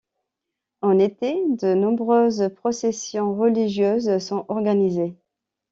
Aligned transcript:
En 0.81 0.97
été, 0.97 1.35
de 1.61 1.75
nombreuses 1.75 2.49
processions 2.55 3.35
religieuses 3.35 4.17
sont 4.17 4.45
organisées. 4.47 5.15